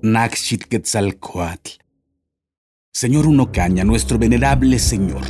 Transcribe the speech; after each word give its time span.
Naxchit 0.00 0.64
Quetzalcoatl. 0.64 1.72
Señor 2.90 3.26
Uno 3.26 3.52
Caña, 3.52 3.84
nuestro 3.84 4.18
venerable 4.18 4.78
Señor, 4.78 5.20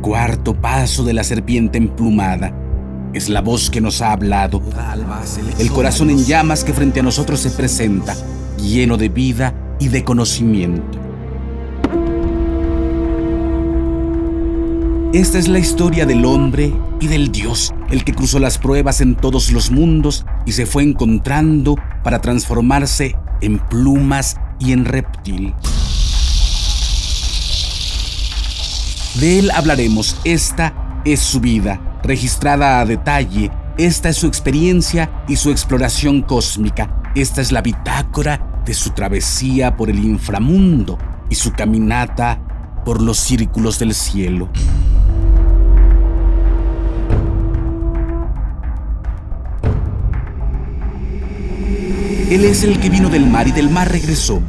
cuarto 0.00 0.58
paso 0.58 1.04
de 1.04 1.12
la 1.12 1.22
serpiente 1.22 1.76
emplumada, 1.76 2.56
es 3.12 3.28
la 3.28 3.42
voz 3.42 3.68
que 3.68 3.82
nos 3.82 4.00
ha 4.00 4.12
hablado, 4.12 4.62
el 5.58 5.70
corazón 5.70 6.08
en 6.08 6.24
llamas 6.24 6.64
que 6.64 6.72
frente 6.72 7.00
a 7.00 7.02
nosotros 7.02 7.40
se 7.40 7.50
presenta, 7.50 8.16
lleno 8.56 8.96
de 8.96 9.10
vida 9.10 9.76
y 9.78 9.88
de 9.88 10.02
conocimiento. 10.02 10.98
Esta 15.12 15.38
es 15.38 15.46
la 15.46 15.58
historia 15.58 16.06
del 16.06 16.24
hombre 16.24 16.72
y 17.00 17.06
del 17.06 17.30
Dios, 17.30 17.74
el 17.90 18.02
que 18.02 18.14
cruzó 18.14 18.38
las 18.38 18.56
pruebas 18.56 19.02
en 19.02 19.14
todos 19.14 19.52
los 19.52 19.70
mundos 19.70 20.24
y 20.46 20.52
se 20.52 20.64
fue 20.64 20.84
encontrando 20.84 21.76
para 22.02 22.20
transformarse 22.20 23.16
en 23.40 23.58
plumas 23.58 24.36
y 24.58 24.72
en 24.72 24.84
reptil. 24.84 25.54
De 29.14 29.38
él 29.38 29.50
hablaremos, 29.50 30.16
esta 30.24 31.02
es 31.04 31.20
su 31.20 31.40
vida, 31.40 32.00
registrada 32.02 32.80
a 32.80 32.86
detalle, 32.86 33.50
esta 33.76 34.08
es 34.08 34.16
su 34.16 34.26
experiencia 34.26 35.24
y 35.28 35.36
su 35.36 35.50
exploración 35.50 36.22
cósmica, 36.22 37.02
esta 37.14 37.40
es 37.40 37.52
la 37.52 37.60
bitácora 37.60 38.62
de 38.64 38.74
su 38.74 38.90
travesía 38.90 39.76
por 39.76 39.90
el 39.90 39.98
inframundo 39.98 40.98
y 41.28 41.34
su 41.34 41.52
caminata 41.52 42.40
por 42.84 43.02
los 43.02 43.18
círculos 43.18 43.78
del 43.78 43.94
cielo. 43.94 44.48
Él 52.32 52.46
es 52.46 52.64
el 52.64 52.80
que 52.80 52.88
vino 52.88 53.10
del 53.10 53.26
mar 53.26 53.46
y 53.46 53.52
del 53.52 53.68
mar 53.68 53.92
regresó, 53.92 54.40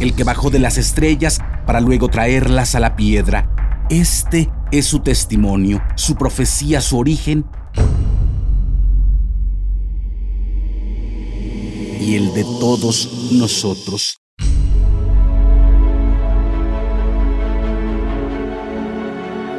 el 0.00 0.14
que 0.14 0.24
bajó 0.24 0.48
de 0.48 0.58
las 0.58 0.78
estrellas 0.78 1.38
para 1.66 1.82
luego 1.82 2.08
traerlas 2.08 2.74
a 2.74 2.80
la 2.80 2.96
piedra. 2.96 3.84
Este 3.90 4.50
es 4.72 4.86
su 4.86 5.00
testimonio, 5.00 5.82
su 5.96 6.14
profecía, 6.14 6.80
su 6.80 6.96
origen 6.96 7.44
y 12.00 12.14
el 12.14 12.32
de 12.32 12.42
todos 12.42 13.32
nosotros. 13.32 14.16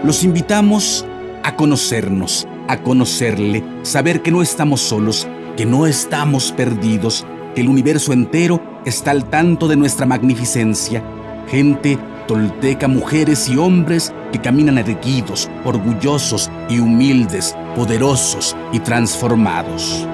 Los 0.03 0.23
invitamos 0.23 1.05
a 1.43 1.55
conocernos, 1.55 2.47
a 2.67 2.81
conocerle, 2.81 3.63
saber 3.83 4.23
que 4.23 4.31
no 4.31 4.41
estamos 4.41 4.81
solos, 4.81 5.27
que 5.55 5.67
no 5.67 5.85
estamos 5.85 6.51
perdidos, 6.51 7.23
que 7.55 7.61
el 7.61 7.69
universo 7.69 8.13
entero 8.13 8.61
está 8.85 9.11
al 9.11 9.29
tanto 9.29 9.67
de 9.67 9.77
nuestra 9.77 10.05
magnificencia. 10.05 11.01
Gente 11.47 11.97
tolteca, 12.27 12.87
mujeres 12.87 13.47
y 13.49 13.57
hombres 13.57 14.13
que 14.31 14.41
caminan 14.41 14.77
erguidos, 14.77 15.49
orgullosos 15.63 16.49
y 16.69 16.79
humildes, 16.79 17.55
poderosos 17.75 18.55
y 18.73 18.79
transformados. 18.79 20.05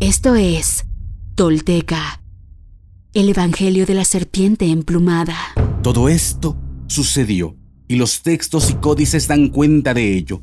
Esto 0.00 0.34
es 0.34 0.84
Tolteca, 1.34 2.20
el 3.14 3.28
Evangelio 3.28 3.86
de 3.86 3.94
la 3.94 4.04
Serpiente 4.04 4.66
Emplumada. 4.66 5.36
Todo 5.82 6.08
esto 6.08 6.56
sucedió 6.88 7.56
y 7.88 7.96
los 7.96 8.22
textos 8.22 8.70
y 8.70 8.74
códices 8.74 9.28
dan 9.28 9.48
cuenta 9.48 9.94
de 9.94 10.14
ello. 10.14 10.42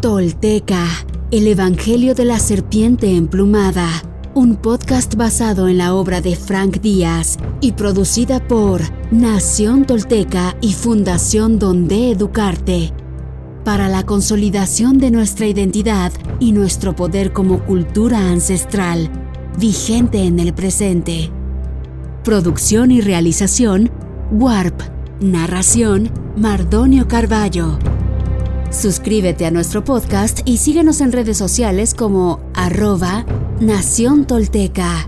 Tolteca, 0.00 0.84
el 1.30 1.46
Evangelio 1.46 2.14
de 2.14 2.24
la 2.24 2.40
Serpiente 2.40 3.14
Emplumada, 3.16 3.88
un 4.34 4.56
podcast 4.56 5.14
basado 5.14 5.68
en 5.68 5.78
la 5.78 5.94
obra 5.94 6.20
de 6.20 6.34
Frank 6.34 6.80
Díaz 6.80 7.36
y 7.60 7.72
producida 7.72 8.46
por 8.48 8.82
Nación 9.12 9.86
Tolteca 9.86 10.56
y 10.60 10.72
Fundación 10.72 11.60
Donde 11.60 12.10
Educarte 12.10 12.92
para 13.64 13.88
la 13.88 14.04
consolidación 14.04 14.98
de 14.98 15.10
nuestra 15.10 15.46
identidad 15.46 16.12
y 16.40 16.52
nuestro 16.52 16.94
poder 16.94 17.32
como 17.32 17.64
cultura 17.64 18.30
ancestral, 18.30 19.10
vigente 19.58 20.24
en 20.24 20.40
el 20.40 20.52
presente. 20.52 21.30
Producción 22.24 22.90
y 22.90 23.00
realización, 23.00 23.90
Warp. 24.30 24.80
Narración, 25.20 26.10
Mardonio 26.36 27.06
Carballo. 27.06 27.78
Suscríbete 28.70 29.46
a 29.46 29.50
nuestro 29.50 29.84
podcast 29.84 30.40
y 30.44 30.56
síguenos 30.56 31.00
en 31.00 31.12
redes 31.12 31.36
sociales 31.36 31.94
como 31.94 32.40
arroba 32.54 33.24
Nación 33.60 34.24
Tolteca. 34.24 35.06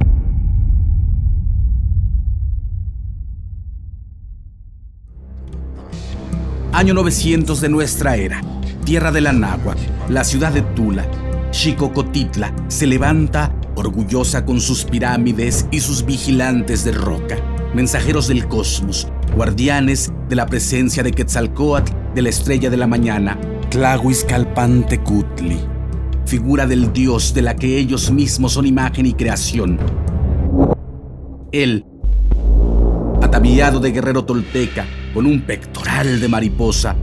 Año 6.85 6.93
900 6.93 7.63
de 7.63 7.71
nuestra 7.71 8.17
era, 8.17 8.43
tierra 8.85 9.11
de 9.11 9.23
la 9.23 9.33
náhuatl, 9.33 9.81
la 10.11 10.23
ciudad 10.23 10.53
de 10.53 10.61
Tula, 10.61 11.07
Xicocotitla, 11.51 12.55
se 12.69 12.87
levanta 12.87 13.55
orgullosa 13.75 14.45
con 14.45 14.61
sus 14.61 14.85
pirámides 14.85 15.67
y 15.71 15.81
sus 15.81 16.05
vigilantes 16.05 16.85
de 16.85 16.93
roca, 16.93 17.39
mensajeros 17.75 18.29
del 18.29 18.47
cosmos, 18.49 19.09
guardianes 19.35 20.13
de 20.29 20.37
la 20.37 20.45
presencia 20.45 21.03
de 21.03 21.13
Quetzalcoatl, 21.13 21.91
de 22.15 22.21
la 22.21 22.29
estrella 22.29 22.69
de 22.69 22.77
la 22.77 22.87
mañana, 22.87 23.41
Tlahuizcalpantecutli, 23.71 25.61
figura 26.27 26.67
del 26.67 26.93
dios 26.93 27.33
de 27.33 27.41
la 27.41 27.57
que 27.57 27.79
ellos 27.79 28.11
mismos 28.11 28.53
son 28.53 28.67
imagen 28.67 29.07
y 29.07 29.15
creación. 29.15 29.79
Él, 31.51 31.87
ataviado 33.23 33.81
de 33.81 33.91
guerrero 33.91 34.27
tolteca, 34.27 34.85
con 35.15 35.27
un 35.27 35.43
pectoral 35.43 36.21
de 36.21 36.29
mariposa, 36.29 36.97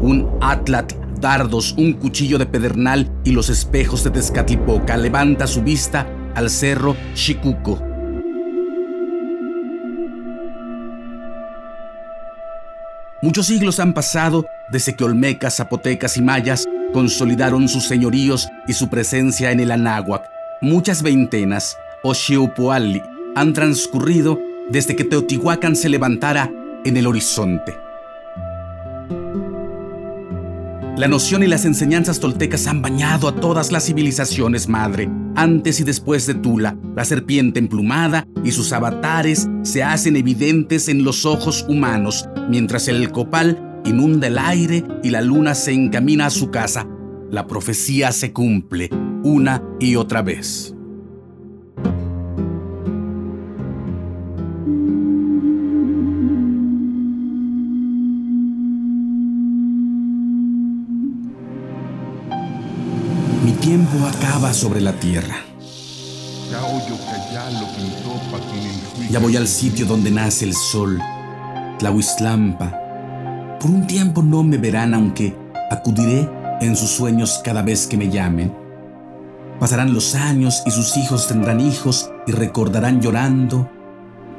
un 0.00 0.36
atlat, 0.40 0.92
dardos, 1.20 1.74
un 1.78 1.92
cuchillo 1.92 2.38
de 2.38 2.46
pedernal 2.46 3.10
y 3.22 3.30
los 3.30 3.48
espejos 3.48 4.02
de 4.02 4.10
Tezcatlipoca, 4.10 4.96
levanta 4.96 5.46
su 5.46 5.62
vista 5.62 6.08
al 6.34 6.50
cerro 6.50 6.96
Chicuco. 7.14 7.80
Muchos 13.22 13.46
siglos 13.46 13.80
han 13.80 13.94
pasado 13.94 14.44
desde 14.70 14.94
que 14.94 15.04
olmecas, 15.04 15.56
zapotecas 15.56 16.16
y 16.16 16.22
mayas 16.22 16.66
consolidaron 16.92 17.68
sus 17.68 17.84
señoríos 17.84 18.48
y 18.66 18.72
su 18.72 18.88
presencia 18.88 19.52
en 19.52 19.60
el 19.60 19.70
Anáhuac. 19.70 20.24
Muchas 20.60 21.02
veintenas, 21.02 21.76
o 22.02 22.14
han 22.72 23.52
transcurrido 23.52 24.40
desde 24.68 24.96
que 24.96 25.04
Teotihuacán 25.04 25.76
se 25.76 25.88
levantara 25.88 26.50
en 26.86 26.96
el 26.96 27.06
horizonte. 27.06 27.74
La 30.96 31.08
noción 31.08 31.42
y 31.42 31.46
las 31.46 31.64
enseñanzas 31.66 32.20
toltecas 32.20 32.66
han 32.66 32.80
bañado 32.80 33.28
a 33.28 33.34
todas 33.34 33.70
las 33.70 33.84
civilizaciones 33.84 34.68
madre. 34.68 35.10
Antes 35.34 35.80
y 35.80 35.84
después 35.84 36.26
de 36.26 36.34
Tula, 36.34 36.78
la 36.94 37.04
serpiente 37.04 37.58
emplumada 37.58 38.26
y 38.42 38.52
sus 38.52 38.72
avatares 38.72 39.48
se 39.62 39.82
hacen 39.82 40.16
evidentes 40.16 40.88
en 40.88 41.04
los 41.04 41.26
ojos 41.26 41.66
humanos, 41.68 42.26
mientras 42.48 42.88
el 42.88 43.10
copal 43.10 43.80
inunda 43.84 44.28
el 44.28 44.38
aire 44.38 44.84
y 45.02 45.10
la 45.10 45.20
luna 45.20 45.54
se 45.54 45.72
encamina 45.72 46.26
a 46.26 46.30
su 46.30 46.50
casa. 46.50 46.86
La 47.30 47.46
profecía 47.46 48.12
se 48.12 48.32
cumple 48.32 48.88
una 49.22 49.62
y 49.78 49.96
otra 49.96 50.22
vez. 50.22 50.75
Sobre 64.56 64.80
la 64.80 64.92
tierra. 64.94 65.36
Ya 69.10 69.18
voy 69.18 69.36
al 69.36 69.46
sitio 69.46 69.84
donde 69.84 70.10
nace 70.10 70.46
el 70.46 70.54
sol, 70.54 71.00
Tlahuizlampa. 71.78 73.58
Por 73.60 73.70
un 73.70 73.86
tiempo 73.86 74.22
no 74.22 74.42
me 74.42 74.56
verán, 74.56 74.94
aunque 74.94 75.36
acudiré 75.70 76.28
en 76.60 76.74
sus 76.74 76.90
sueños 76.90 77.40
cada 77.44 77.62
vez 77.62 77.86
que 77.86 77.98
me 77.98 78.08
llamen. 78.08 78.54
Pasarán 79.60 79.92
los 79.92 80.14
años 80.14 80.62
y 80.64 80.70
sus 80.70 80.96
hijos 80.96 81.28
tendrán 81.28 81.60
hijos 81.60 82.10
y 82.26 82.32
recordarán 82.32 83.02
llorando 83.02 83.70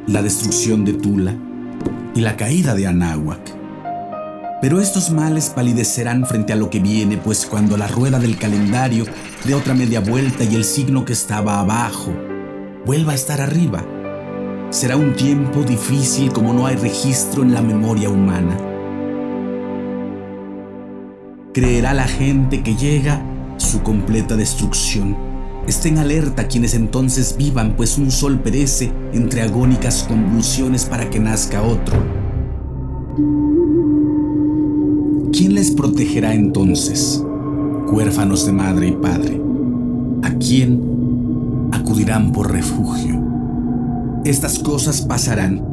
la 0.08 0.22
destrucción 0.24 0.84
de 0.84 0.94
Tula 0.94 1.36
y 2.16 2.22
la 2.22 2.36
caída 2.36 2.74
de 2.74 2.88
Anáhuac. 2.88 3.57
Pero 4.60 4.82
estos 4.82 5.12
males 5.12 5.52
palidecerán 5.52 6.26
frente 6.26 6.52
a 6.52 6.56
lo 6.56 6.72
que 6.72 6.80
viene, 6.80 7.18
pues 7.18 7.46
cuando 7.46 7.78
la 7.78 7.88
rueda 7.88 8.20
del 8.20 8.40
calendario 8.40 9.06
dé 9.46 9.54
otra 9.54 9.76
media 9.76 10.00
vuelta 10.00 10.44
y 10.44 10.56
el 10.56 10.64
signo 10.64 11.06
que 11.06 11.14
estaba 11.14 11.60
abajo 11.60 12.12
vuelva 12.84 13.12
a 13.12 13.16
estar 13.16 13.40
arriba, 13.40 13.86
será 14.72 14.98
un 14.98 15.16
tiempo 15.16 15.62
difícil 15.62 16.32
como 16.32 16.54
no 16.54 16.66
hay 16.66 16.76
registro 16.76 17.44
en 17.44 17.54
la 17.54 17.62
memoria 17.62 18.10
humana. 18.10 18.58
Creerá 21.54 21.94
la 21.94 22.08
gente 22.08 22.64
que 22.64 22.76
llega 22.76 23.22
su 23.58 23.84
completa 23.84 24.36
destrucción. 24.36 25.16
Estén 25.68 26.00
alerta 26.00 26.48
quienes 26.48 26.74
entonces 26.74 27.36
vivan, 27.38 27.76
pues 27.76 28.00
un 28.00 28.10
sol 28.10 28.40
perece 28.40 28.92
entre 29.14 29.44
agónicas 29.44 30.04
convulsiones 30.08 30.86
para 30.86 31.10
que 31.12 31.20
nazca 31.20 31.62
otro. 31.62 31.96
¿Quién 35.38 35.54
les 35.54 35.70
protegerá 35.70 36.34
entonces? 36.34 37.24
Huérfanos 37.92 38.48
de 38.48 38.54
madre 38.54 38.88
y 38.88 38.92
padre. 38.94 39.40
¿A 40.24 40.34
quién 40.40 41.70
acudirán 41.72 42.32
por 42.32 42.52
refugio? 42.52 43.22
Estas 44.26 44.58
cosas 44.58 45.02
pasarán. 45.02 45.64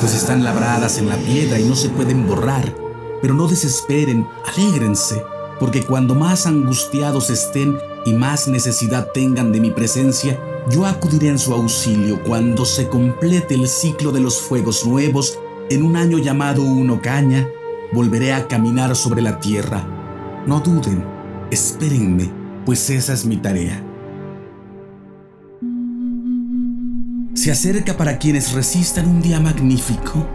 Pues 0.00 0.14
están 0.14 0.44
labradas 0.44 0.98
en 0.98 1.08
la 1.08 1.16
piedra 1.16 1.58
y 1.58 1.64
no 1.64 1.74
se 1.74 1.88
pueden 1.88 2.28
borrar. 2.28 2.76
Pero 3.20 3.34
no 3.34 3.48
desesperen, 3.48 4.24
alégrense, 4.54 5.20
porque 5.58 5.82
cuando 5.82 6.14
más 6.14 6.46
angustiados 6.46 7.28
estén, 7.30 7.76
y 8.08 8.14
más 8.14 8.48
necesidad 8.48 9.10
tengan 9.12 9.52
de 9.52 9.60
mi 9.60 9.70
presencia, 9.70 10.40
yo 10.70 10.86
acudiré 10.86 11.28
en 11.28 11.38
su 11.38 11.52
auxilio 11.52 12.22
cuando 12.24 12.64
se 12.64 12.88
complete 12.88 13.54
el 13.54 13.68
ciclo 13.68 14.12
de 14.12 14.20
los 14.20 14.40
fuegos 14.40 14.86
nuevos 14.86 15.38
en 15.68 15.82
un 15.82 15.96
año 15.96 16.16
llamado 16.18 16.62
Uno 16.62 17.02
Caña, 17.02 17.46
volveré 17.92 18.32
a 18.32 18.48
caminar 18.48 18.96
sobre 18.96 19.20
la 19.20 19.38
tierra. 19.40 19.86
No 20.46 20.60
duden, 20.60 21.04
espérenme, 21.50 22.30
pues 22.64 22.88
esa 22.88 23.12
es 23.12 23.26
mi 23.26 23.36
tarea. 23.36 23.84
Se 27.34 27.52
acerca 27.52 27.96
para 27.96 28.18
quienes 28.18 28.52
resistan 28.52 29.06
un 29.06 29.20
día 29.20 29.38
magnífico, 29.38 30.26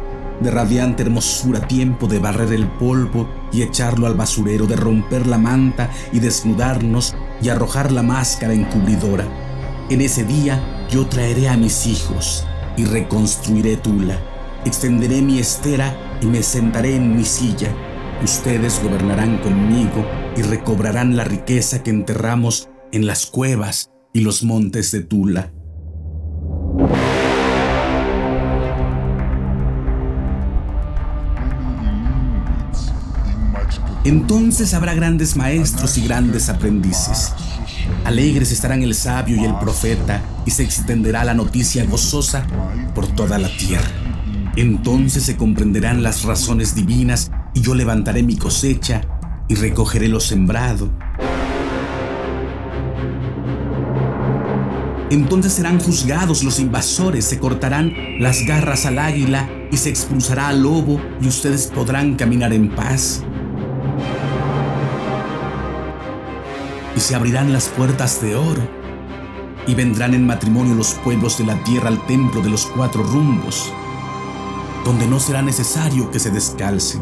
de 0.41 0.51
radiante 0.51 1.03
hermosura, 1.03 1.67
tiempo 1.67 2.07
de 2.07 2.19
barrer 2.19 2.53
el 2.53 2.67
polvo 2.67 3.27
y 3.51 3.61
echarlo 3.61 4.07
al 4.07 4.13
basurero, 4.13 4.67
de 4.67 4.75
romper 4.75 5.25
la 5.27 5.37
manta 5.37 5.89
y 6.11 6.19
desnudarnos 6.19 7.15
y 7.43 7.49
arrojar 7.49 7.91
la 7.91 8.03
máscara 8.03 8.53
encubridora. 8.53 9.25
En 9.89 10.01
ese 10.01 10.23
día 10.23 10.87
yo 10.89 11.07
traeré 11.07 11.49
a 11.49 11.57
mis 11.57 11.85
hijos 11.85 12.45
y 12.77 12.85
reconstruiré 12.85 13.75
Tula. 13.77 14.17
Extenderé 14.65 15.21
mi 15.21 15.39
estera 15.39 15.93
y 16.21 16.25
me 16.25 16.41
sentaré 16.41 16.95
en 16.95 17.15
mi 17.15 17.25
silla. 17.25 17.69
Ustedes 18.23 18.81
gobernarán 18.81 19.39
conmigo 19.39 20.05
y 20.37 20.41
recobrarán 20.41 21.17
la 21.17 21.25
riqueza 21.25 21.83
que 21.83 21.89
enterramos 21.89 22.69
en 22.93 23.05
las 23.05 23.25
cuevas 23.25 23.91
y 24.13 24.21
los 24.21 24.43
montes 24.43 24.91
de 24.91 25.01
Tula. 25.01 25.51
Entonces 34.05 34.73
habrá 34.73 34.93
grandes 34.93 35.37
maestros 35.37 35.97
y 35.97 36.05
grandes 36.05 36.49
aprendices. 36.49 37.31
Alegres 38.03 38.51
estarán 38.51 38.83
el 38.83 38.95
sabio 38.95 39.37
y 39.37 39.45
el 39.45 39.55
profeta, 39.55 40.21
y 40.45 40.51
se 40.51 40.63
extenderá 40.63 41.23
la 41.23 41.33
noticia 41.33 41.85
gozosa 41.85 42.45
por 42.93 43.07
toda 43.07 43.37
la 43.39 43.47
tierra. 43.47 43.87
Entonces 44.57 45.23
se 45.23 45.37
comprenderán 45.37 46.03
las 46.03 46.23
razones 46.23 46.75
divinas, 46.75 47.31
y 47.53 47.61
yo 47.61 47.75
levantaré 47.75 48.23
mi 48.23 48.35
cosecha 48.35 49.01
y 49.47 49.55
recogeré 49.55 50.09
lo 50.09 50.19
sembrado. 50.19 50.91
Entonces 55.11 55.53
serán 55.53 55.79
juzgados 55.79 56.43
los 56.43 56.59
invasores, 56.59 57.23
se 57.23 57.39
cortarán 57.39 57.93
las 58.19 58.45
garras 58.45 58.85
al 58.85 58.99
águila 58.99 59.47
y 59.71 59.77
se 59.77 59.89
expulsará 59.89 60.49
al 60.49 60.63
lobo, 60.63 60.99
y 61.21 61.27
ustedes 61.27 61.67
podrán 61.67 62.15
caminar 62.15 62.51
en 62.51 62.69
paz. 62.69 63.23
Y 66.95 66.99
se 66.99 67.15
abrirán 67.15 67.51
las 67.51 67.69
puertas 67.69 68.21
de 68.21 68.35
oro, 68.35 68.61
y 69.65 69.75
vendrán 69.75 70.13
en 70.13 70.25
matrimonio 70.25 70.75
los 70.75 70.93
pueblos 70.95 71.37
de 71.37 71.45
la 71.45 71.63
tierra 71.63 71.87
al 71.87 72.05
templo 72.05 72.41
de 72.41 72.49
los 72.49 72.65
cuatro 72.65 73.03
rumbos, 73.03 73.71
donde 74.85 75.07
no 75.07 75.19
será 75.19 75.41
necesario 75.41 76.11
que 76.11 76.19
se 76.19 76.29
descalcen. 76.29 77.01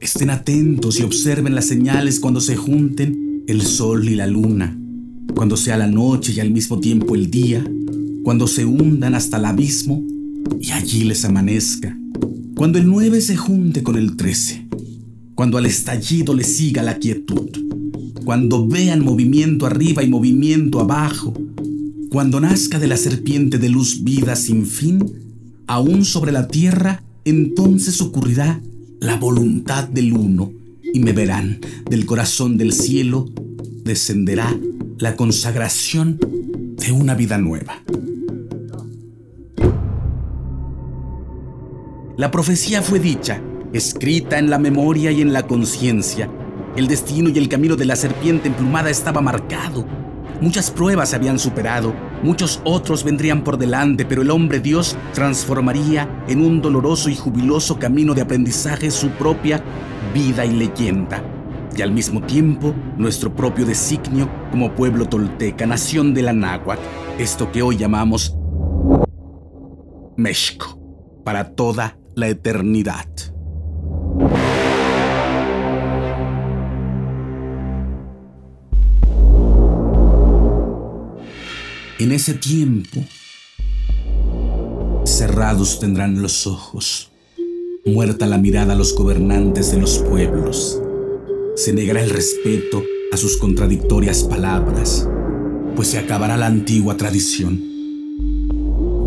Estén 0.00 0.30
atentos 0.30 0.98
y 0.98 1.04
observen 1.04 1.54
las 1.54 1.66
señales 1.66 2.20
cuando 2.20 2.40
se 2.40 2.56
junten 2.56 3.44
el 3.46 3.62
sol 3.62 4.08
y 4.08 4.16
la 4.16 4.26
luna, 4.26 4.76
cuando 5.34 5.56
sea 5.56 5.76
la 5.76 5.86
noche 5.86 6.32
y 6.32 6.40
al 6.40 6.50
mismo 6.50 6.80
tiempo 6.80 7.14
el 7.14 7.30
día, 7.30 7.64
cuando 8.22 8.46
se 8.46 8.64
hundan 8.64 9.14
hasta 9.14 9.38
el 9.38 9.44
abismo 9.44 10.04
y 10.60 10.70
allí 10.72 11.04
les 11.04 11.24
amanezca. 11.24 11.96
Cuando 12.54 12.78
el 12.78 12.86
9 12.86 13.20
se 13.20 13.36
junte 13.36 13.82
con 13.82 13.96
el 13.96 14.16
13, 14.16 14.68
cuando 15.34 15.56
al 15.58 15.66
estallido 15.66 16.34
le 16.34 16.44
siga 16.44 16.82
la 16.82 16.98
quietud, 16.98 17.48
cuando 18.24 18.66
vean 18.66 19.04
movimiento 19.04 19.66
arriba 19.66 20.02
y 20.02 20.10
movimiento 20.10 20.80
abajo, 20.80 21.32
cuando 22.10 22.40
nazca 22.40 22.78
de 22.78 22.88
la 22.88 22.96
serpiente 22.96 23.58
de 23.58 23.68
luz 23.68 24.04
vida 24.04 24.36
sin 24.36 24.66
fin, 24.66 25.04
aún 25.66 26.04
sobre 26.04 26.32
la 26.32 26.48
tierra, 26.48 27.02
entonces 27.24 28.00
ocurrirá 28.00 28.60
la 29.00 29.16
voluntad 29.16 29.88
del 29.88 30.12
uno 30.12 30.52
y 30.92 31.00
me 31.00 31.12
verán. 31.12 31.60
Del 31.88 32.04
corazón 32.04 32.58
del 32.58 32.72
cielo, 32.72 33.30
descenderá 33.84 34.58
la 34.98 35.16
consagración 35.16 36.18
de 36.80 36.92
una 36.92 37.14
vida 37.14 37.36
nueva. 37.36 37.82
La 42.16 42.30
profecía 42.30 42.80
fue 42.80 42.98
dicha, 42.98 43.40
escrita 43.72 44.38
en 44.38 44.48
la 44.48 44.58
memoria 44.58 45.10
y 45.10 45.20
en 45.20 45.32
la 45.32 45.46
conciencia. 45.46 46.30
El 46.76 46.88
destino 46.88 47.28
y 47.28 47.38
el 47.38 47.48
camino 47.48 47.76
de 47.76 47.84
la 47.84 47.96
serpiente 47.96 48.48
emplumada 48.48 48.88
estaba 48.88 49.20
marcado. 49.20 49.86
Muchas 50.40 50.70
pruebas 50.70 51.10
se 51.10 51.16
habían 51.16 51.38
superado, 51.38 51.94
muchos 52.22 52.62
otros 52.64 53.04
vendrían 53.04 53.44
por 53.44 53.58
delante, 53.58 54.06
pero 54.06 54.22
el 54.22 54.30
hombre 54.30 54.60
Dios 54.60 54.96
transformaría 55.12 56.24
en 56.28 56.40
un 56.40 56.62
doloroso 56.62 57.10
y 57.10 57.16
jubiloso 57.16 57.78
camino 57.78 58.14
de 58.14 58.22
aprendizaje 58.22 58.90
su 58.90 59.10
propia 59.10 59.62
vida 60.14 60.46
y 60.46 60.52
leyenda. 60.52 61.39
Y 61.76 61.82
al 61.82 61.92
mismo 61.92 62.22
tiempo, 62.22 62.74
nuestro 62.98 63.34
propio 63.34 63.64
designio 63.64 64.28
como 64.50 64.74
pueblo 64.74 65.06
tolteca, 65.06 65.66
nación 65.66 66.12
de 66.14 66.22
la 66.22 66.32
náhuatl, 66.32 66.82
esto 67.18 67.50
que 67.52 67.62
hoy 67.62 67.76
llamamos 67.76 68.36
México, 70.16 70.78
para 71.24 71.54
toda 71.54 71.96
la 72.14 72.28
eternidad. 72.28 73.06
En 81.98 82.12
ese 82.12 82.34
tiempo, 82.34 83.00
cerrados 85.04 85.80
tendrán 85.80 86.22
los 86.22 86.46
ojos, 86.46 87.10
muerta 87.84 88.26
la 88.26 88.38
mirada 88.38 88.72
a 88.72 88.76
los 88.76 88.94
gobernantes 88.94 89.70
de 89.70 89.78
los 89.78 89.98
pueblos, 89.98 90.80
se 91.60 91.72
negará 91.72 92.02
el 92.02 92.10
respeto 92.10 92.82
a 93.12 93.16
sus 93.16 93.36
contradictorias 93.36 94.24
palabras, 94.24 95.08
pues 95.76 95.88
se 95.88 95.98
acabará 95.98 96.36
la 96.36 96.46
antigua 96.46 96.96
tradición 96.96 97.70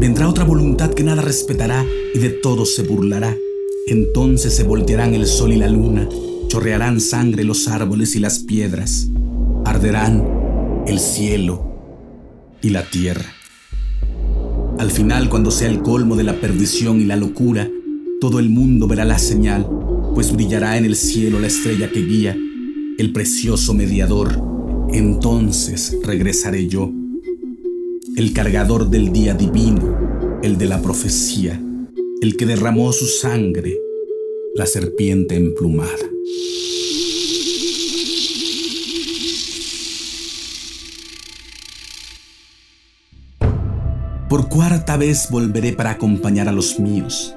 Vendrá 0.04 0.28
otra 0.28 0.44
voluntad 0.44 0.94
que 0.94 1.02
nada 1.02 1.22
respetará 1.22 1.86
y 2.14 2.20
de 2.20 2.30
todo 2.30 2.66
se 2.66 2.84
burlará. 2.84 3.38
Entonces 3.88 4.54
se 4.54 4.64
voltearán 4.64 5.14
el 5.14 5.26
sol 5.26 5.54
y 5.54 5.56
la 5.56 5.70
luna, 5.70 6.10
chorrearán 6.50 7.00
sangre 7.00 7.46
los 7.46 7.70
árboles 7.70 8.14
y 8.18 8.20
las 8.20 8.40
piedras, 8.40 9.08
arderán 9.64 10.84
el 10.88 11.00
cielo 11.00 12.60
y 12.62 12.72
la 12.72 12.84
tierra. 12.84 13.32
Al 14.78 14.92
final, 14.92 15.30
cuando 15.30 15.52
sea 15.52 15.70
el 15.70 15.82
colmo 15.82 16.18
de 16.18 16.26
la 16.26 16.34
perdición 16.34 17.00
y 17.00 17.06
la 17.06 17.16
locura, 17.16 17.70
todo 18.20 18.40
el 18.40 18.50
mundo 18.50 18.88
verá 18.88 19.06
la 19.06 19.20
señal, 19.20 19.66
pues 20.14 20.32
brillará 20.32 20.78
en 20.78 20.86
el 20.86 20.96
cielo 20.96 21.40
la 21.40 21.48
estrella 21.48 21.90
que 21.90 22.02
guía, 22.02 22.38
el 22.98 23.12
precioso 23.12 23.74
mediador. 23.74 24.42
Entonces 24.92 25.98
regresaré 26.04 26.68
yo, 26.68 26.92
el 28.16 28.34
cargador 28.34 28.90
del 28.90 29.12
día 29.12 29.34
divino, 29.34 30.40
el 30.44 30.58
de 30.58 30.68
la 30.68 30.82
profecía, 30.82 31.60
el 32.22 32.38
que 32.38 32.46
derramó 32.46 32.94
su 32.94 33.06
sangre, 33.06 33.76
la 34.56 34.68
serpiente 34.68 35.36
emplumada. 35.36 36.10
Por 44.30 44.50
cuarta 44.50 44.98
vez 44.98 45.28
volveré 45.32 45.74
para 45.74 45.92
acompañar 45.92 46.48
a 46.50 46.52
los 46.52 46.80
míos. 46.80 47.36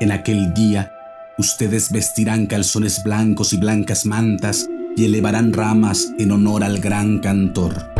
En 0.00 0.12
aquel 0.12 0.52
día, 0.52 0.92
ustedes 1.38 1.90
vestirán 1.90 2.46
calzones 2.46 3.02
blancos 3.02 3.52
y 3.52 3.56
blancas 3.56 4.06
mantas 4.06 4.68
y 4.96 5.04
elevarán 5.04 5.52
ramas 5.52 6.12
en 6.18 6.32
honor 6.32 6.64
al 6.64 6.78
gran 6.78 7.18
cantor. 7.18 7.92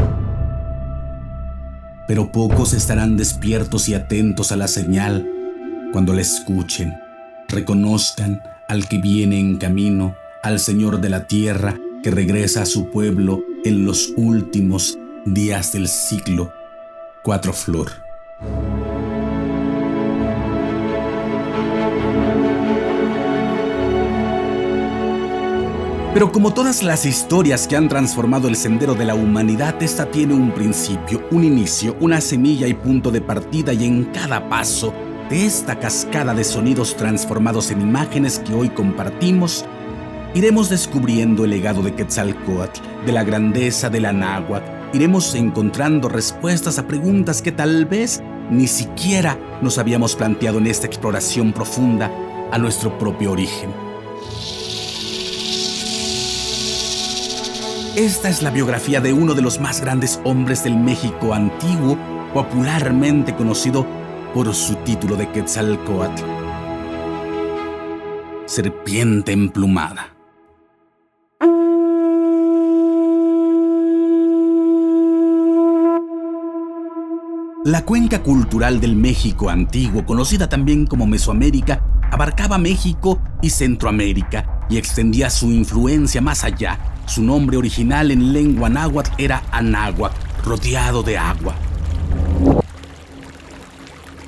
Pero 2.08 2.30
pocos 2.32 2.72
estarán 2.72 3.16
despiertos 3.16 3.88
y 3.88 3.94
atentos 3.94 4.52
a 4.52 4.56
la 4.56 4.68
señal 4.68 5.28
cuando 5.92 6.12
la 6.12 6.20
escuchen, 6.20 6.94
reconozcan 7.48 8.42
al 8.68 8.88
que 8.88 8.98
viene 8.98 9.38
en 9.38 9.56
camino, 9.56 10.14
al 10.42 10.60
Señor 10.60 11.00
de 11.00 11.08
la 11.08 11.26
tierra 11.26 11.76
que 12.02 12.10
regresa 12.10 12.62
a 12.62 12.66
su 12.66 12.90
pueblo 12.90 13.42
en 13.64 13.84
los 13.84 14.12
últimos 14.16 14.98
días 15.24 15.72
del 15.72 15.88
siglo. 15.88 16.52
Cuatro 17.22 17.52
Flor. 17.52 17.90
Pero 26.16 26.32
como 26.32 26.54
todas 26.54 26.82
las 26.82 27.04
historias 27.04 27.68
que 27.68 27.76
han 27.76 27.90
transformado 27.90 28.48
el 28.48 28.56
sendero 28.56 28.94
de 28.94 29.04
la 29.04 29.14
humanidad, 29.14 29.82
esta 29.82 30.10
tiene 30.10 30.32
un 30.32 30.50
principio, 30.50 31.22
un 31.30 31.44
inicio, 31.44 31.94
una 32.00 32.22
semilla 32.22 32.66
y 32.66 32.72
punto 32.72 33.10
de 33.10 33.20
partida 33.20 33.74
y 33.74 33.84
en 33.84 34.06
cada 34.06 34.48
paso 34.48 34.94
de 35.28 35.44
esta 35.44 35.78
cascada 35.78 36.32
de 36.32 36.42
sonidos 36.42 36.96
transformados 36.96 37.70
en 37.70 37.82
imágenes 37.82 38.38
que 38.38 38.54
hoy 38.54 38.70
compartimos, 38.70 39.66
iremos 40.32 40.70
descubriendo 40.70 41.44
el 41.44 41.50
legado 41.50 41.82
de 41.82 41.94
Quetzalcoatl, 41.94 42.80
de 43.04 43.12
la 43.12 43.22
grandeza 43.22 43.90
de 43.90 44.00
la 44.00 44.14
náhuatl, 44.14 44.96
iremos 44.96 45.34
encontrando 45.34 46.08
respuestas 46.08 46.78
a 46.78 46.88
preguntas 46.88 47.42
que 47.42 47.52
tal 47.52 47.84
vez 47.84 48.22
ni 48.50 48.68
siquiera 48.68 49.38
nos 49.60 49.76
habíamos 49.76 50.16
planteado 50.16 50.56
en 50.56 50.66
esta 50.66 50.86
exploración 50.86 51.52
profunda 51.52 52.10
a 52.50 52.56
nuestro 52.56 52.96
propio 52.96 53.32
origen. 53.32 53.85
Esta 57.96 58.28
es 58.28 58.42
la 58.42 58.50
biografía 58.50 59.00
de 59.00 59.14
uno 59.14 59.32
de 59.32 59.40
los 59.40 59.58
más 59.58 59.80
grandes 59.80 60.20
hombres 60.24 60.62
del 60.62 60.76
México 60.76 61.32
antiguo, 61.32 61.96
popularmente 62.34 63.34
conocido 63.34 63.86
por 64.34 64.54
su 64.54 64.74
título 64.74 65.16
de 65.16 65.32
Quetzalcoatl. 65.32 66.22
Serpiente 68.44 69.32
emplumada. 69.32 70.14
La 77.64 77.82
cuenca 77.86 78.22
cultural 78.22 78.78
del 78.78 78.94
México 78.94 79.48
antiguo, 79.48 80.04
conocida 80.04 80.50
también 80.50 80.86
como 80.86 81.06
Mesoamérica, 81.06 81.82
abarcaba 82.12 82.58
México 82.58 83.22
y 83.40 83.48
Centroamérica 83.48 84.66
y 84.68 84.76
extendía 84.76 85.30
su 85.30 85.50
influencia 85.50 86.20
más 86.20 86.44
allá. 86.44 86.92
Su 87.06 87.22
nombre 87.22 87.56
original 87.56 88.10
en 88.10 88.32
lengua 88.32 88.68
náhuatl 88.68 89.12
era 89.16 89.42
Anáhuac, 89.52 90.12
rodeado 90.44 91.02
de 91.02 91.16
agua. 91.16 91.54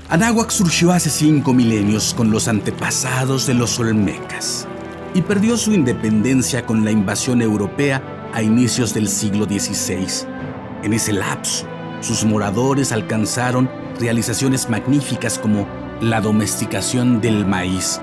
Anáhuac 0.09 0.51
surgió 0.51 0.93
hace 0.93 1.11
cinco 1.11 1.53
milenios 1.53 2.15
con 2.15 2.31
los 2.31 2.49
antepasados 2.49 3.47
de 3.47 3.55
los 3.55 3.79
Olmecas 3.79 4.67
y 5.13 5.23
perdió 5.23 5.57
su 5.57 5.73
independencia 5.73 6.65
con 6.65 6.85
la 6.85 6.91
invasión 6.91 7.43
europea 7.43 8.31
a 8.33 8.43
inicios 8.43 8.95
del 8.95 9.09
siglo 9.09 9.45
XVI. 9.45 10.27
En 10.83 10.95
ese 10.95 11.13
lapso, 11.13 11.67
sus 12.01 12.25
moradores 12.25 12.93
alcanzaron 12.93 13.69
realizaciones 13.99 14.71
magníficas 14.71 15.39
como 15.39 15.67
la 16.01 16.21
domesticación 16.21 17.21
del 17.21 17.45
maíz, 17.45 18.01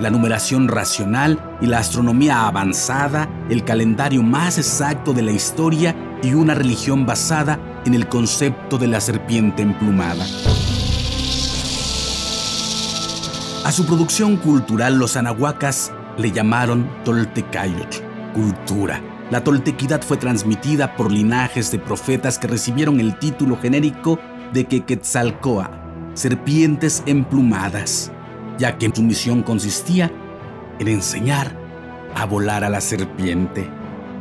la 0.00 0.10
numeración 0.10 0.68
racional 0.68 1.56
y 1.60 1.66
la 1.66 1.78
astronomía 1.78 2.46
avanzada, 2.46 3.28
el 3.48 3.64
calendario 3.64 4.22
más 4.22 4.58
exacto 4.58 5.12
de 5.12 5.22
la 5.22 5.32
historia 5.32 5.94
y 6.22 6.34
una 6.34 6.54
religión 6.54 7.06
basada 7.06 7.58
en 7.84 7.94
el 7.94 8.08
concepto 8.08 8.78
de 8.78 8.88
la 8.88 9.00
serpiente 9.00 9.62
emplumada. 9.62 10.24
A 13.64 13.72
su 13.72 13.86
producción 13.86 14.36
cultural 14.36 14.98
los 14.98 15.16
anahuacas 15.16 15.92
le 16.18 16.30
llamaron 16.30 16.88
Toltecayotl, 17.04 17.98
cultura, 18.34 19.00
la 19.30 19.42
toltequidad 19.42 20.02
fue 20.02 20.18
transmitida 20.18 20.96
por 20.96 21.10
linajes 21.10 21.70
de 21.70 21.78
profetas 21.78 22.38
que 22.38 22.46
recibieron 22.46 23.00
el 23.00 23.18
título 23.18 23.58
genérico 23.58 24.18
de 24.52 24.66
Quetzalcoa, 24.66 25.70
serpientes 26.12 27.02
emplumadas, 27.06 28.12
ya 28.58 28.78
que 28.78 28.90
su 28.94 29.02
misión 29.02 29.42
consistía 29.42 30.10
en 30.78 30.88
enseñar 30.88 31.56
a 32.14 32.26
volar 32.26 32.64
a 32.64 32.70
la 32.70 32.80
serpiente. 32.80 33.68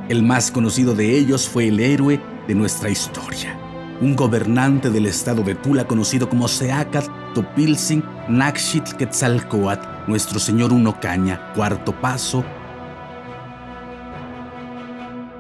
El 0.10 0.24
más 0.24 0.52
conocido 0.52 0.96
de 0.96 1.18
ellos 1.18 1.48
fue 1.48 1.68
el 1.68 1.80
héroe 1.80 2.20
de 2.48 2.56
nuestra 2.56 2.90
historia, 2.90 3.58
un 4.02 4.16
gobernante 4.16 4.90
del 4.90 5.06
estado 5.06 5.44
de 5.44 5.56
Tula 5.56 5.86
conocido 5.88 6.30
como 6.30 6.48
Seacat 6.48 7.06
Topilsin 7.34 8.04
Nakshit 8.28 8.94
Quetzalcoatl, 8.94 9.88
nuestro 10.08 10.40
señor 10.40 10.74
Uno 10.74 11.00
Caña, 11.00 11.54
cuarto 11.54 12.00
paso 12.00 12.44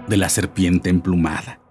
de 0.07 0.17
la 0.17 0.29
serpiente 0.29 0.89
emplumada. 0.89 1.62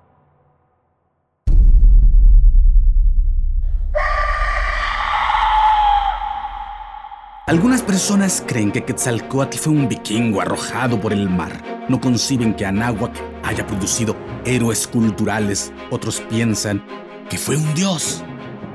Algunas 7.52 7.82
personas 7.82 8.42
creen 8.46 8.72
que 8.72 8.82
Quetzalcoatl 8.82 9.58
fue 9.58 9.74
un 9.74 9.86
vikingo 9.86 10.40
arrojado 10.40 10.98
por 10.98 11.12
el 11.12 11.28
mar. 11.28 11.52
No 11.86 12.00
conciben 12.00 12.54
que 12.54 12.64
Anáhuac 12.64 13.14
haya 13.44 13.66
producido 13.66 14.16
héroes 14.46 14.86
culturales. 14.86 15.70
Otros 15.90 16.22
piensan 16.30 16.82
que 17.28 17.36
fue 17.36 17.58
un 17.58 17.74
dios 17.74 18.24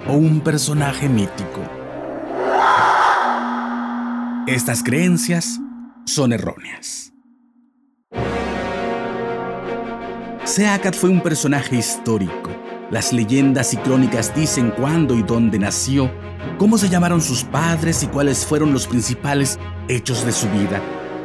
o 0.07 0.13
un 0.13 0.41
personaje 0.41 1.09
mítico. 1.09 1.59
Estas 4.45 4.83
creencias 4.83 5.59
son 6.05 6.31
erróneas. 6.31 7.11
Seacat 10.43 10.93
fue 10.93 11.09
un 11.09 11.21
personaje 11.21 11.77
histórico. 11.77 12.46
Las 12.89 13.11
leyendas 13.11 13.73
y 13.73 13.77
crónicas 13.77 14.33
dicen 14.33 14.71
cuándo 14.71 15.13
y 15.13 15.21
dónde 15.21 15.59
nació, 15.59 16.09
cómo 16.57 16.77
se 16.77 16.87
llamaron 16.87 17.19
sus 17.19 17.43
padres 17.43 18.01
y 18.03 18.07
cuáles 18.07 18.45
fueron 18.45 18.71
los 18.71 18.87
principales 18.87 19.59
hechos 19.89 20.25
de 20.25 20.31
su 20.31 20.47
vida. 20.51 20.81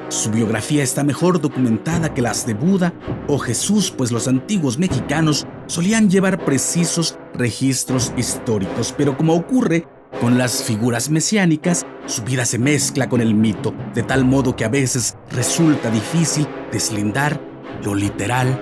Su 0.08 0.30
biografía 0.30 0.82
está 0.82 1.04
mejor 1.04 1.40
documentada 1.40 2.12
que 2.12 2.20
las 2.20 2.46
de 2.46 2.54
Buda 2.54 2.92
o 3.28 3.38
Jesús, 3.38 3.94
pues 3.96 4.10
los 4.10 4.26
antiguos 4.26 4.76
mexicanos 4.76 5.46
solían 5.66 6.10
llevar 6.10 6.44
precisos 6.44 7.16
registros 7.32 8.12
históricos, 8.16 8.92
pero 8.98 9.16
como 9.16 9.34
ocurre 9.34 9.86
con 10.20 10.38
las 10.38 10.64
figuras 10.64 11.10
mesiánicas, 11.10 11.86
su 12.06 12.24
vida 12.24 12.44
se 12.44 12.58
mezcla 12.58 13.08
con 13.08 13.20
el 13.20 13.34
mito, 13.34 13.72
de 13.94 14.02
tal 14.02 14.24
modo 14.24 14.56
que 14.56 14.64
a 14.64 14.68
veces 14.68 15.16
resulta 15.30 15.90
difícil 15.90 16.46
deslindar 16.72 17.40
lo 17.84 17.94
literal 17.94 18.60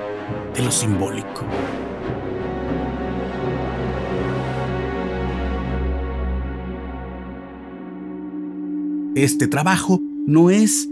de 0.55 0.63
lo 0.63 0.71
simbólico. 0.71 1.47
Este 9.17 9.49
trabajo 9.49 10.01
no 10.29 10.51
es 10.51 10.89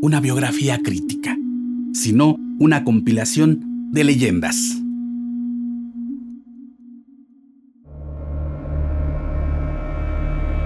una 0.00 0.18
biografía 0.20 0.80
crítica, 0.82 1.38
sino 1.92 2.36
una 2.58 2.82
compilación 2.82 3.90
de 3.92 4.02
leyendas. 4.02 4.82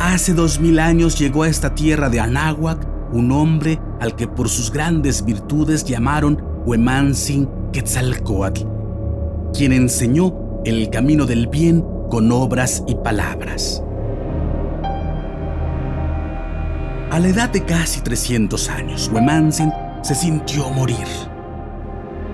Hace 0.00 0.32
dos 0.32 0.58
mil 0.58 0.78
años 0.78 1.18
llegó 1.18 1.42
a 1.42 1.48
esta 1.48 1.74
tierra 1.74 2.08
de 2.08 2.20
Anáhuac 2.20 2.88
un 3.12 3.30
hombre 3.30 3.78
al 4.00 4.16
que 4.16 4.26
por 4.26 4.48
sus 4.48 4.72
grandes 4.72 5.22
virtudes 5.22 5.84
llamaron 5.84 6.42
Huemansin 6.64 7.46
Quetzalcoatl, 7.74 8.62
quien 9.52 9.74
enseñó 9.74 10.34
el 10.64 10.88
camino 10.88 11.26
del 11.26 11.46
bien 11.48 11.84
con 12.08 12.32
obras 12.32 12.82
y 12.88 12.94
palabras. 12.94 13.82
A 17.16 17.18
la 17.18 17.28
edad 17.28 17.48
de 17.48 17.64
casi 17.64 18.02
300 18.02 18.68
años, 18.68 19.10
Wemansin 19.10 19.72
se 20.02 20.14
sintió 20.14 20.68
morir. 20.68 21.06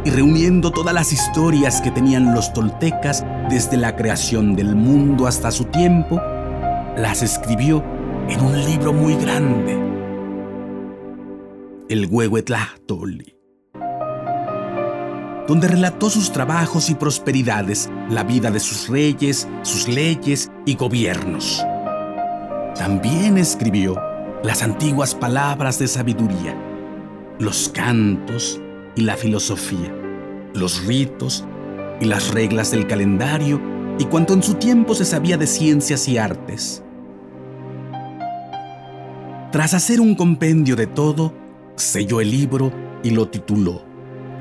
Y 0.04 0.10
reuniendo 0.10 0.72
todas 0.72 0.92
las 0.92 1.12
historias 1.12 1.80
que 1.80 1.92
tenían 1.92 2.34
los 2.34 2.52
toltecas 2.52 3.24
desde 3.48 3.76
la 3.76 3.94
creación 3.94 4.56
del 4.56 4.74
mundo 4.74 5.28
hasta 5.28 5.52
su 5.52 5.66
tiempo, 5.66 6.20
las 6.96 7.22
escribió 7.22 7.84
en 8.28 8.40
un 8.40 8.64
libro 8.64 8.92
muy 8.92 9.14
grande, 9.14 9.78
el 11.88 12.08
Huehuetlahtoli, 12.10 13.36
donde 15.46 15.68
relató 15.68 16.10
sus 16.10 16.32
trabajos 16.32 16.90
y 16.90 16.96
prosperidades, 16.96 17.88
la 18.10 18.24
vida 18.24 18.50
de 18.50 18.58
sus 18.58 18.88
reyes, 18.88 19.46
sus 19.62 19.86
leyes 19.86 20.50
y 20.66 20.74
gobiernos. 20.74 21.64
También 22.74 23.38
escribió 23.38 24.10
las 24.42 24.62
antiguas 24.62 25.14
palabras 25.14 25.78
de 25.78 25.86
sabiduría, 25.86 26.56
los 27.38 27.68
cantos 27.68 28.60
y 28.96 29.02
la 29.02 29.16
filosofía, 29.16 29.94
los 30.54 30.84
ritos 30.84 31.44
y 32.00 32.06
las 32.06 32.34
reglas 32.34 32.72
del 32.72 32.88
calendario 32.88 33.60
y 33.98 34.04
cuanto 34.06 34.32
en 34.32 34.42
su 34.42 34.54
tiempo 34.54 34.94
se 34.94 35.04
sabía 35.04 35.36
de 35.36 35.46
ciencias 35.46 36.08
y 36.08 36.18
artes. 36.18 36.82
Tras 39.52 39.74
hacer 39.74 40.00
un 40.00 40.14
compendio 40.16 40.74
de 40.74 40.88
todo, 40.88 41.32
selló 41.76 42.20
el 42.20 42.30
libro 42.30 42.72
y 43.04 43.10
lo 43.10 43.28
tituló 43.28 43.82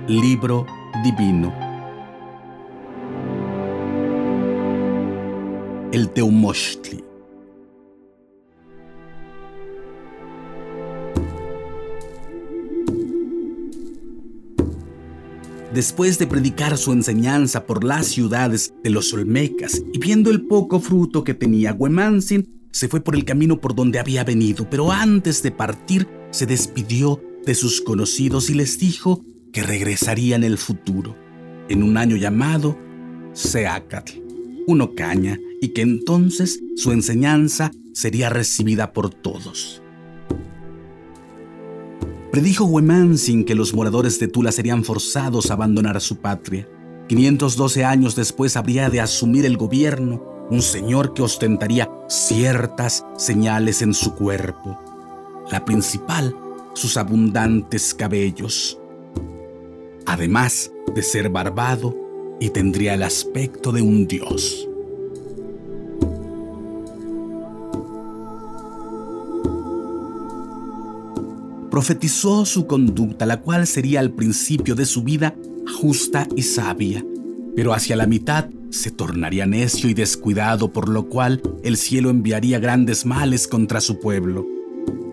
Libro 0.07 0.65
Divino. 1.03 1.53
El 5.91 6.09
Teumochtli. 6.09 7.10
Después 15.73 16.19
de 16.19 16.27
predicar 16.27 16.77
su 16.77 16.91
enseñanza 16.91 17.65
por 17.65 17.85
las 17.85 18.07
ciudades 18.07 18.73
de 18.83 18.89
los 18.89 19.13
Olmecas 19.13 19.81
y 19.93 19.99
viendo 19.99 20.29
el 20.29 20.41
poco 20.41 20.81
fruto 20.81 21.23
que 21.23 21.33
tenía 21.33 21.73
Huemansin, 21.73 22.67
se 22.71 22.89
fue 22.89 23.01
por 23.01 23.15
el 23.15 23.23
camino 23.23 23.61
por 23.61 23.73
donde 23.73 23.99
había 23.99 24.25
venido, 24.25 24.69
pero 24.69 24.91
antes 24.91 25.41
de 25.43 25.51
partir 25.51 26.07
se 26.31 26.45
despidió 26.45 27.21
de 27.45 27.55
sus 27.55 27.81
conocidos 27.81 28.49
y 28.49 28.53
les 28.53 28.79
dijo 28.79 29.23
que 29.53 29.63
regresaría 29.63 30.35
en 30.35 30.43
el 30.43 30.57
futuro, 30.57 31.15
en 31.69 31.83
un 31.83 31.97
año 31.97 32.17
llamado 32.17 32.77
Seacatl, 33.33 34.19
un 34.67 34.81
ocaña, 34.81 35.39
y 35.61 35.69
que 35.69 35.81
entonces 35.81 36.61
su 36.75 36.91
enseñanza 36.91 37.71
sería 37.93 38.29
recibida 38.29 38.93
por 38.93 39.09
todos. 39.09 39.80
Predijo 42.31 42.63
Huemansin 42.63 43.43
que 43.43 43.55
los 43.55 43.73
moradores 43.73 44.17
de 44.17 44.29
Tula 44.29 44.53
serían 44.53 44.85
forzados 44.85 45.51
a 45.51 45.55
abandonar 45.55 45.99
su 45.99 46.15
patria. 46.15 46.65
512 47.09 47.83
años 47.83 48.15
después 48.15 48.55
habría 48.55 48.89
de 48.89 49.01
asumir 49.01 49.45
el 49.45 49.57
gobierno 49.57 50.23
un 50.49 50.61
señor 50.61 51.13
que 51.13 51.23
ostentaría 51.23 51.91
ciertas 52.07 53.05
señales 53.17 53.81
en 53.81 53.93
su 53.93 54.15
cuerpo. 54.15 54.79
La 55.51 55.65
principal, 55.65 56.33
sus 56.73 56.95
abundantes 56.95 57.93
cabellos. 57.93 58.79
Además 60.05 60.71
de 60.95 61.03
ser 61.03 61.29
barbado 61.29 61.93
y 62.39 62.49
tendría 62.49 62.93
el 62.93 63.03
aspecto 63.03 63.73
de 63.73 63.81
un 63.81 64.07
dios. 64.07 64.70
Profetizó 71.71 72.45
su 72.45 72.67
conducta, 72.67 73.25
la 73.25 73.41
cual 73.41 73.65
sería 73.65 74.01
al 74.01 74.11
principio 74.11 74.75
de 74.75 74.85
su 74.85 75.03
vida 75.03 75.33
justa 75.79 76.27
y 76.35 76.43
sabia, 76.43 77.03
pero 77.55 77.73
hacia 77.73 77.95
la 77.95 78.05
mitad 78.05 78.49
se 78.69 78.91
tornaría 78.91 79.45
necio 79.45 79.89
y 79.89 79.93
descuidado, 79.93 80.71
por 80.71 80.89
lo 80.89 81.07
cual 81.07 81.41
el 81.63 81.77
cielo 81.77 82.09
enviaría 82.09 82.59
grandes 82.59 83.05
males 83.05 83.47
contra 83.47 83.81
su 83.81 83.99
pueblo. 83.99 84.45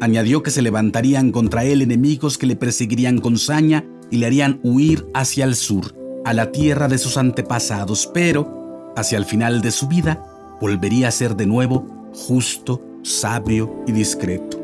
Añadió 0.01 0.43
que 0.43 0.51
se 0.51 0.63
levantarían 0.63 1.33
contra 1.33 1.65
él 1.65 1.81
enemigos 1.81 2.39
que 2.39 2.47
le 2.47 2.57
perseguirían 2.57 3.19
con 3.19 3.39
saña 3.39 3.85
y 4.11 4.19
le 4.19 4.27
harían 4.27 4.61
huir 4.63 5.07
hacia 5.15 5.45
el 5.45 5.55
sur, 5.55 5.95
a 6.25 6.35
la 6.35 6.51
tierra 6.51 6.89
de 6.89 6.99
sus 6.99 7.17
antepasados, 7.17 8.11
pero 8.13 8.93
hacia 8.97 9.19
el 9.19 9.25
final 9.25 9.61
de 9.61 9.71
su 9.71 9.87
vida 9.87 10.25
volvería 10.61 11.09
a 11.09 11.13
ser 11.13 11.37
de 11.37 11.47
nuevo 11.47 11.87
justo, 12.13 12.83
sabio 13.03 13.85
y 13.87 13.93
discreto. 13.93 14.58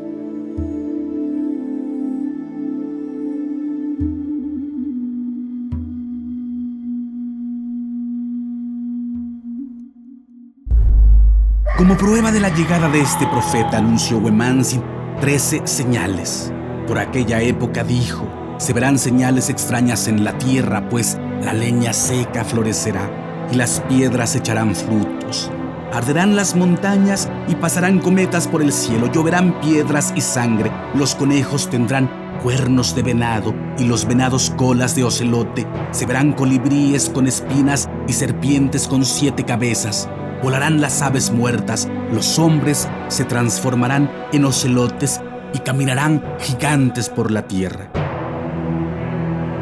Como 11.84 11.98
prueba 11.98 12.32
de 12.32 12.40
la 12.40 12.48
llegada 12.48 12.88
de 12.88 13.02
este 13.02 13.26
profeta, 13.26 13.76
anunció 13.76 14.16
Wemansin 14.16 14.82
trece 15.20 15.60
señales. 15.66 16.50
Por 16.86 16.98
aquella 16.98 17.42
época 17.42 17.84
dijo, 17.84 18.26
se 18.56 18.72
verán 18.72 18.98
señales 18.98 19.50
extrañas 19.50 20.08
en 20.08 20.24
la 20.24 20.32
tierra, 20.38 20.88
pues 20.88 21.18
la 21.42 21.52
leña 21.52 21.92
seca 21.92 22.42
florecerá 22.42 23.10
y 23.52 23.56
las 23.56 23.82
piedras 23.82 24.34
echarán 24.34 24.74
frutos. 24.74 25.50
Arderán 25.92 26.36
las 26.36 26.56
montañas 26.56 27.28
y 27.48 27.54
pasarán 27.54 27.98
cometas 27.98 28.48
por 28.48 28.62
el 28.62 28.72
cielo, 28.72 29.12
lloverán 29.12 29.60
piedras 29.60 30.14
y 30.16 30.22
sangre, 30.22 30.72
los 30.94 31.14
conejos 31.14 31.68
tendrán 31.68 32.08
cuernos 32.42 32.94
de 32.94 33.02
venado 33.02 33.54
y 33.76 33.84
los 33.84 34.06
venados 34.06 34.54
colas 34.56 34.96
de 34.96 35.04
ocelote, 35.04 35.66
se 35.90 36.06
verán 36.06 36.32
colibríes 36.32 37.10
con 37.10 37.26
espinas 37.26 37.90
y 38.08 38.14
serpientes 38.14 38.88
con 38.88 39.04
siete 39.04 39.44
cabezas 39.44 40.08
volarán 40.44 40.82
las 40.82 41.00
aves 41.00 41.30
muertas, 41.30 41.88
los 42.12 42.38
hombres 42.38 42.86
se 43.08 43.24
transformarán 43.24 44.10
en 44.34 44.44
ocelotes 44.44 45.22
y 45.54 45.60
caminarán 45.60 46.22
gigantes 46.38 47.08
por 47.08 47.30
la 47.30 47.48
tierra. 47.48 47.90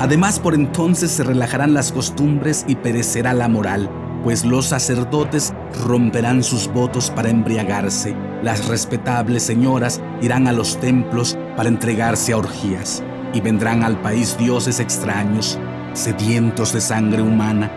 Además, 0.00 0.40
por 0.40 0.54
entonces 0.54 1.12
se 1.12 1.22
relajarán 1.22 1.72
las 1.72 1.92
costumbres 1.92 2.64
y 2.66 2.74
perecerá 2.74 3.32
la 3.32 3.46
moral, 3.46 3.88
pues 4.24 4.44
los 4.44 4.66
sacerdotes 4.66 5.54
romperán 5.86 6.42
sus 6.42 6.66
votos 6.66 7.12
para 7.12 7.30
embriagarse, 7.30 8.16
las 8.42 8.66
respetables 8.66 9.44
señoras 9.44 10.00
irán 10.20 10.48
a 10.48 10.52
los 10.52 10.80
templos 10.80 11.38
para 11.56 11.68
entregarse 11.68 12.32
a 12.32 12.38
orgías, 12.38 13.04
y 13.32 13.40
vendrán 13.40 13.84
al 13.84 14.00
país 14.02 14.36
dioses 14.36 14.80
extraños, 14.80 15.60
sedientos 15.92 16.72
de 16.72 16.80
sangre 16.80 17.22
humana, 17.22 17.70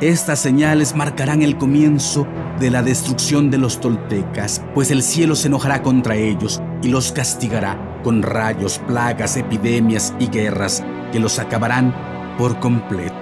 estas 0.00 0.40
señales 0.40 0.94
marcarán 0.94 1.42
el 1.42 1.56
comienzo 1.56 2.26
de 2.60 2.70
la 2.70 2.82
destrucción 2.82 3.50
de 3.50 3.58
los 3.58 3.80
toltecas, 3.80 4.62
pues 4.74 4.90
el 4.90 5.02
cielo 5.02 5.34
se 5.34 5.48
enojará 5.48 5.82
contra 5.82 6.16
ellos 6.16 6.60
y 6.82 6.88
los 6.88 7.12
castigará 7.12 8.00
con 8.02 8.22
rayos, 8.22 8.78
plagas, 8.86 9.36
epidemias 9.36 10.14
y 10.20 10.26
guerras 10.26 10.84
que 11.12 11.18
los 11.18 11.38
acabarán 11.38 11.94
por 12.36 12.60
completo. 12.60 13.14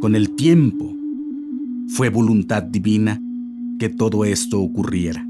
Con 0.00 0.16
el 0.16 0.34
tiempo, 0.34 0.92
fue 1.88 2.08
voluntad 2.08 2.62
divina 2.62 3.20
que 3.78 3.88
todo 3.88 4.24
esto 4.24 4.60
ocurriera. 4.60 5.29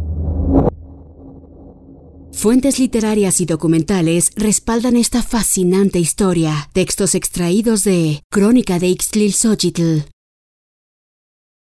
Fuentes 2.41 2.79
literarias 2.79 3.39
y 3.39 3.45
documentales 3.45 4.31
respaldan 4.35 4.95
esta 4.95 5.21
fascinante 5.21 5.99
historia. 5.99 6.71
Textos 6.73 7.13
extraídos 7.13 7.83
de 7.83 8.23
Crónica 8.31 8.79
de 8.79 8.87
Ixtlilxochitl, 8.87 10.09